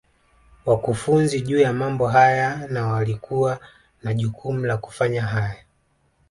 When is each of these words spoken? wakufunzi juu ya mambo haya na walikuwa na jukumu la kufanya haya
wakufunzi 0.65 1.41
juu 1.41 1.59
ya 1.59 1.73
mambo 1.73 2.07
haya 2.07 2.67
na 2.67 2.87
walikuwa 2.87 3.59
na 4.03 4.13
jukumu 4.13 4.65
la 4.65 4.77
kufanya 4.77 5.21
haya 5.21 5.65